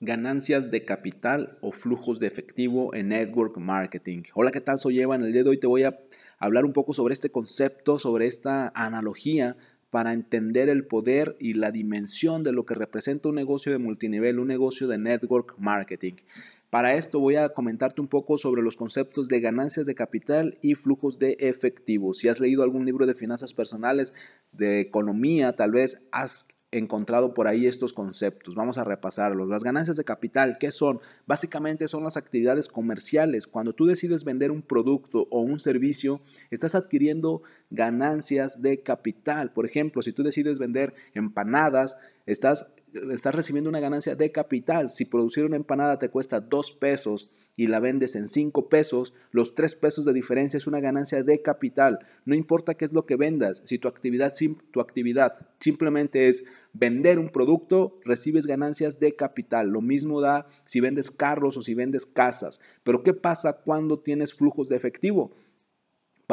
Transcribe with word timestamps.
ganancias 0.00 0.70
de 0.70 0.84
capital 0.84 1.56
o 1.60 1.72
flujos 1.72 2.18
de 2.20 2.26
efectivo 2.26 2.94
en 2.94 3.08
network 3.08 3.56
marketing. 3.58 4.22
Hola, 4.34 4.50
¿qué 4.50 4.60
tal? 4.60 4.78
Soy 4.78 5.00
Eva. 5.00 5.14
En 5.14 5.22
el 5.22 5.32
día 5.32 5.44
de 5.44 5.50
hoy 5.50 5.60
te 5.60 5.66
voy 5.66 5.84
a 5.84 5.98
hablar 6.38 6.64
un 6.64 6.72
poco 6.72 6.92
sobre 6.94 7.14
este 7.14 7.30
concepto, 7.30 7.98
sobre 7.98 8.26
esta 8.26 8.72
analogía 8.74 9.56
para 9.90 10.12
entender 10.12 10.68
el 10.68 10.84
poder 10.86 11.36
y 11.38 11.54
la 11.54 11.70
dimensión 11.70 12.42
de 12.42 12.52
lo 12.52 12.66
que 12.66 12.74
representa 12.74 13.28
un 13.28 13.36
negocio 13.36 13.70
de 13.70 13.78
multinivel, 13.78 14.40
un 14.40 14.48
negocio 14.48 14.88
de 14.88 14.98
network 14.98 15.54
marketing. 15.58 16.14
Para 16.68 16.96
esto 16.96 17.20
voy 17.20 17.36
a 17.36 17.50
comentarte 17.50 18.00
un 18.00 18.08
poco 18.08 18.36
sobre 18.36 18.60
los 18.60 18.76
conceptos 18.76 19.28
de 19.28 19.38
ganancias 19.38 19.86
de 19.86 19.94
capital 19.94 20.58
y 20.60 20.74
flujos 20.74 21.20
de 21.20 21.36
efectivo. 21.38 22.14
Si 22.14 22.28
has 22.28 22.40
leído 22.40 22.64
algún 22.64 22.84
libro 22.84 23.06
de 23.06 23.14
finanzas 23.14 23.54
personales, 23.54 24.12
de 24.50 24.80
economía, 24.80 25.54
tal 25.54 25.70
vez 25.70 26.02
has 26.10 26.48
encontrado 26.78 27.34
por 27.34 27.48
ahí 27.48 27.66
estos 27.66 27.92
conceptos. 27.92 28.54
Vamos 28.54 28.78
a 28.78 28.84
repasarlos. 28.84 29.48
Las 29.48 29.62
ganancias 29.62 29.96
de 29.96 30.04
capital, 30.04 30.58
¿qué 30.58 30.70
son? 30.70 31.00
Básicamente 31.26 31.88
son 31.88 32.04
las 32.04 32.16
actividades 32.16 32.68
comerciales. 32.68 33.46
Cuando 33.46 33.72
tú 33.72 33.86
decides 33.86 34.24
vender 34.24 34.50
un 34.50 34.62
producto 34.62 35.26
o 35.30 35.40
un 35.40 35.60
servicio, 35.60 36.20
estás 36.50 36.74
adquiriendo 36.74 37.42
ganancias 37.70 38.60
de 38.60 38.82
capital. 38.82 39.52
Por 39.52 39.66
ejemplo, 39.66 40.02
si 40.02 40.12
tú 40.12 40.22
decides 40.22 40.58
vender 40.58 40.94
empanadas, 41.14 41.96
estás, 42.26 42.68
recibiendo 43.24 43.70
una 43.70 43.80
ganancia 43.80 44.16
de 44.16 44.32
capital. 44.32 44.90
Si 44.90 45.04
producir 45.04 45.44
una 45.44 45.56
empanada 45.56 45.98
te 45.98 46.08
cuesta 46.08 46.40
dos 46.40 46.72
pesos 46.72 47.30
y 47.56 47.66
la 47.66 47.80
vendes 47.80 48.16
en 48.16 48.28
cinco 48.28 48.68
pesos, 48.68 49.14
los 49.30 49.54
tres 49.54 49.74
pesos 49.74 50.04
de 50.04 50.12
diferencia 50.12 50.56
es 50.56 50.66
una 50.66 50.80
ganancia 50.80 51.22
de 51.22 51.42
capital. 51.42 51.98
No 52.24 52.34
importa 52.34 52.74
qué 52.74 52.86
es 52.86 52.92
lo 52.92 53.06
que 53.06 53.16
vendas, 53.16 53.62
si 53.64 53.78
tu 53.78 53.88
actividad 53.88 55.34
simplemente 55.60 56.28
es 56.28 56.44
vender 56.72 57.18
un 57.18 57.28
producto, 57.28 57.98
recibes 58.04 58.46
ganancias 58.46 58.98
de 58.98 59.14
capital. 59.14 59.68
Lo 59.68 59.80
mismo 59.80 60.20
da 60.20 60.46
si 60.64 60.80
vendes 60.80 61.10
carros 61.10 61.56
o 61.56 61.62
si 61.62 61.74
vendes 61.74 62.06
casas. 62.06 62.60
Pero 62.82 63.02
¿qué 63.02 63.14
pasa 63.14 63.60
cuando 63.64 63.98
tienes 63.98 64.34
flujos 64.34 64.68
de 64.68 64.76
efectivo? 64.76 65.32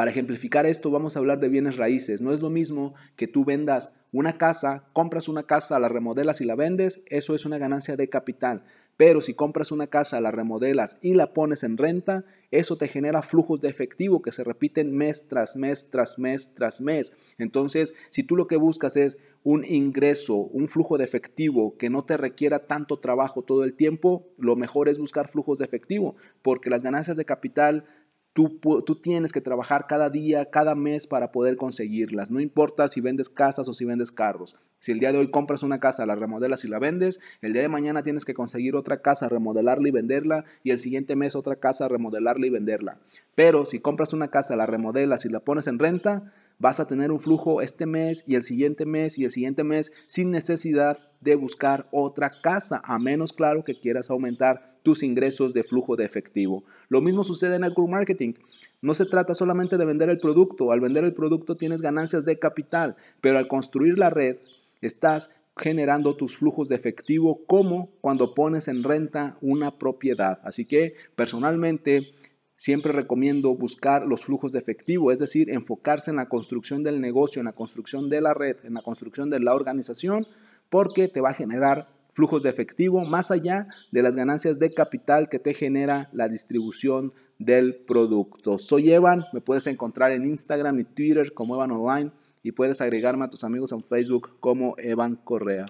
Para 0.02 0.10
ejemplificar 0.10 0.66
esto, 0.66 0.90
vamos 0.90 1.16
a 1.16 1.20
hablar 1.20 1.40
de 1.40 1.48
bienes 1.48 1.78
raíces. 1.78 2.22
No 2.22 2.34
es 2.34 2.42
lo 2.42 2.50
mismo 2.50 2.96
que 3.16 3.28
tú 3.28 3.46
vendas 3.46 3.94
una 4.12 4.40
casa, 4.40 4.86
compras 4.94 5.28
una 5.28 5.44
casa, 5.44 5.78
la 5.78 5.90
remodelas 5.90 6.42
y 6.42 6.46
la 6.46 6.56
vendes, 6.56 7.04
eso 7.06 7.36
es 7.36 7.46
una 7.46 7.60
ganancia 7.60 7.96
de 7.96 8.10
capital. 8.10 8.64
Pero 8.98 9.22
si 9.22 9.36
compras 9.36 9.72
una 9.72 9.88
casa, 9.88 10.20
la 10.20 10.32
remodelas 10.32 10.98
y 11.04 11.14
la 11.14 11.34
pones 11.34 11.64
en 11.64 11.78
renta, 11.78 12.26
eso 12.50 12.78
te 12.78 12.88
genera 12.88 13.22
flujos 13.22 13.62
de 13.62 13.70
efectivo 13.70 14.22
que 14.22 14.32
se 14.32 14.44
repiten 14.44 14.92
mes 14.96 15.28
tras 15.28 15.56
mes, 15.56 15.90
tras 15.92 16.18
mes, 16.18 16.52
tras 16.56 16.82
mes. 16.82 17.14
Entonces, 17.38 17.94
si 18.10 18.24
tú 18.24 18.36
lo 18.36 18.48
que 18.48 18.58
buscas 18.58 18.98
es 18.98 19.20
un 19.44 19.66
ingreso, 19.66 20.36
un 20.36 20.68
flujo 20.68 20.98
de 20.98 21.04
efectivo 21.04 21.78
que 21.78 21.90
no 21.90 22.04
te 22.04 22.18
requiera 22.18 22.68
tanto 22.68 23.00
trabajo 23.00 23.44
todo 23.44 23.64
el 23.64 23.74
tiempo, 23.74 24.28
lo 24.38 24.56
mejor 24.56 24.90
es 24.90 24.98
buscar 24.98 25.30
flujos 25.30 25.60
de 25.60 25.66
efectivo, 25.66 26.16
porque 26.42 26.70
las 26.70 26.84
ganancias 26.84 27.18
de 27.18 27.26
capital 27.26 27.86
Tú, 28.34 28.60
tienes 29.02 29.34
que 29.34 29.42
trabajar 29.42 29.88
cada 29.88 30.10
día, 30.10 30.50
cada 30.50 30.74
mes 30.74 31.06
para 31.06 31.34
poder 31.34 31.58
conseguirlas. 31.58 32.32
No 32.32 32.40
importa 32.40 32.88
si 32.88 33.02
vendes 33.02 33.28
casas 33.28 33.68
o 33.68 33.74
si 33.74 33.84
vendes 33.84 34.10
carros. 34.10 34.56
Si 34.80 34.94
el 34.94 35.00
día 35.00 35.12
de 35.12 35.18
hoy 35.18 35.30
compras 35.30 35.64
una 35.64 35.82
casa, 35.82 36.06
la 36.06 36.16
remodelas 36.16 36.64
y 36.64 36.70
la 36.70 36.80
vendes, 36.80 37.20
el 37.42 37.52
día 37.52 37.62
de 37.62 37.68
mañana 37.68 38.04
tienes 38.04 38.24
que 38.24 38.34
conseguir 38.34 38.78
otra 38.78 39.02
casa, 39.02 39.28
remodelarla 39.28 39.90
y 39.90 39.92
venderla, 39.92 40.46
y 40.64 40.72
el 40.72 40.80
siguiente 40.80 41.18
mes 41.18 41.36
otra 41.36 41.58
casa, 41.58 41.90
remodelarla 41.90 42.48
y 42.48 42.50
venderla. 42.50 43.00
Pero 43.36 43.66
si 43.66 43.80
compras 43.80 44.14
una 44.14 44.30
casa, 44.30 44.56
la 44.56 44.66
remodelas 44.66 45.26
y 45.26 45.30
la 45.30 45.42
pones 45.42 45.68
en 45.68 45.78
renta, 45.78 46.32
vas 46.58 46.80
a 46.80 46.88
tener 46.88 47.12
un 47.12 47.20
flujo 47.20 47.62
este 47.62 47.86
mes 47.86 48.24
y 48.28 48.36
el 48.36 48.44
siguiente 48.44 48.86
mes 48.86 49.18
y 49.18 49.26
el 49.26 49.32
siguiente 49.32 49.66
mes 49.66 49.92
sin 50.08 50.32
necesidad 50.32 51.00
de 51.20 51.36
buscar 51.36 51.88
otra 51.92 52.32
casa, 52.42 52.82
a 52.86 52.98
menos 52.98 53.34
claro 53.34 53.64
que 53.66 53.80
quieras 53.80 54.10
aumentar 54.10 54.71
tus 54.84 55.04
ingresos 55.04 55.54
de 55.54 55.64
flujo 55.64 55.96
de 55.96 56.06
efectivo. 56.06 56.64
Lo 56.90 57.02
mismo 57.02 57.24
sucede 57.24 57.56
en 57.56 57.62
network 57.62 57.90
marketing. 57.90 58.34
No 58.82 58.94
se 58.94 59.06
trata 59.06 59.34
solamente 59.34 59.78
de 59.78 59.86
vender 59.86 60.10
el 60.10 60.20
producto, 60.20 60.72
al 60.72 60.80
vender 60.80 61.04
el 61.04 61.14
producto 61.14 61.56
tienes 61.56 61.82
ganancias 61.82 62.26
de 62.26 62.40
capital, 62.40 62.96
pero 63.22 63.38
al 63.38 63.48
construir 63.48 63.98
la 63.98 64.10
red 64.10 64.38
estás 64.82 65.30
generando 65.58 66.16
tus 66.16 66.38
flujos 66.38 66.70
de 66.70 66.76
efectivo 66.76 67.42
como 67.46 67.90
cuando 68.02 68.34
pones 68.34 68.68
en 68.68 68.84
renta 68.84 69.38
una 69.42 69.78
propiedad. 69.78 70.40
Así 70.44 70.66
que 70.66 70.96
personalmente 71.16 72.14
siempre 72.56 72.92
recomiendo 72.94 73.56
buscar 73.56 74.06
los 74.06 74.24
flujos 74.24 74.52
de 74.52 74.60
efectivo, 74.60 75.12
es 75.12 75.20
decir, 75.20 75.50
enfocarse 75.50 76.12
en 76.12 76.18
la 76.18 76.30
construcción 76.30 76.84
del 76.84 77.02
negocio, 77.02 77.40
en 77.40 77.48
la 77.48 77.54
construcción 77.54 78.10
de 78.10 78.22
la 78.22 78.34
red, 78.34 78.58
en 78.64 78.76
la 78.76 78.82
construcción 78.82 79.30
de 79.30 79.40
la 79.40 79.56
organización, 79.56 80.28
porque 80.70 81.08
te 81.08 81.22
va 81.22 81.32
a 81.32 81.34
generar 81.34 81.88
flujos 82.14 82.44
de 82.44 82.50
efectivo 82.50 83.06
más 83.06 83.32
allá 83.32 83.66
de 83.92 84.02
las 84.02 84.16
ganancias 84.16 84.60
de 84.60 84.74
capital 84.74 85.30
que 85.30 85.40
te 85.40 85.54
genera 85.54 86.10
la 86.12 86.28
distribución 86.28 87.14
del 87.40 87.78
producto. 87.88 88.58
Soy 88.58 88.92
Evan, 88.92 89.24
me 89.34 89.42
puedes 89.42 89.68
encontrar 89.68 90.12
en 90.12 90.26
Instagram 90.26 90.80
y 90.80 90.84
Twitter 90.84 91.34
como 91.34 91.56
Evan 91.56 91.72
Online 91.72 92.12
y 92.44 92.52
puedes 92.52 92.82
agregarme 92.82 93.26
a 93.26 93.30
tus 93.30 93.44
amigos 93.44 93.72
en 93.72 93.84
Facebook 93.84 94.40
como 94.40 94.76
Evan 94.78 95.16
Correa. 95.16 95.66